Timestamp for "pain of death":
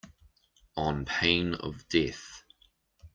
1.05-2.43